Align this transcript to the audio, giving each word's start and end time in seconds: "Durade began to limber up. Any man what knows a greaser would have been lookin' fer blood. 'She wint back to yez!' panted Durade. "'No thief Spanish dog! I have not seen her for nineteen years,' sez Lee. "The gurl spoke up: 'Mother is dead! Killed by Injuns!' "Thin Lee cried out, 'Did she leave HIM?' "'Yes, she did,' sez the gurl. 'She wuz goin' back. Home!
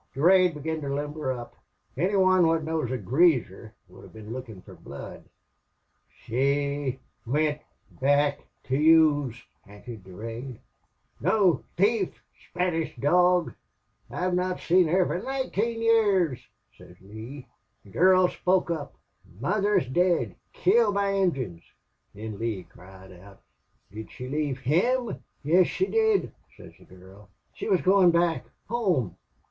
"Durade 0.15 0.55
began 0.55 0.81
to 0.81 0.91
limber 0.91 1.31
up. 1.31 1.55
Any 1.95 2.15
man 2.17 2.47
what 2.47 2.63
knows 2.63 2.89
a 2.89 2.97
greaser 2.97 3.75
would 3.87 4.01
have 4.01 4.13
been 4.13 4.33
lookin' 4.33 4.63
fer 4.63 4.73
blood. 4.73 5.23
'She 6.09 6.99
wint 7.27 7.61
back 7.91 8.39
to 8.63 8.75
yez!' 8.75 9.39
panted 9.63 10.03
Durade. 10.03 10.57
"'No 11.19 11.63
thief 11.77 12.19
Spanish 12.49 12.95
dog! 12.95 13.53
I 14.09 14.21
have 14.21 14.33
not 14.33 14.59
seen 14.59 14.87
her 14.87 15.05
for 15.05 15.19
nineteen 15.21 15.83
years,' 15.83 16.47
sez 16.75 16.97
Lee. 16.99 17.45
"The 17.83 17.91
gurl 17.91 18.27
spoke 18.27 18.71
up: 18.71 18.95
'Mother 19.39 19.77
is 19.77 19.87
dead! 19.87 20.35
Killed 20.51 20.95
by 20.95 21.09
Injuns!' 21.13 21.61
"Thin 22.13 22.39
Lee 22.39 22.63
cried 22.63 23.11
out, 23.11 23.43
'Did 23.91 24.09
she 24.09 24.27
leave 24.27 24.61
HIM?' 24.61 25.23
"'Yes, 25.43 25.67
she 25.67 25.85
did,' 25.85 26.33
sez 26.57 26.73
the 26.79 26.85
gurl. 26.85 27.29
'She 27.53 27.69
wuz 27.69 27.81
goin' 27.83 28.09
back. 28.09 28.45
Home! 28.67 29.15